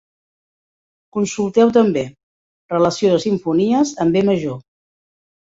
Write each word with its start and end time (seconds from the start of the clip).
Consulteu 1.17 1.73
també: 1.75 2.03
relació 2.75 3.13
de 3.15 3.21
simfonies 3.27 3.93
en 4.07 4.15
B 4.17 4.25
major. 4.31 4.61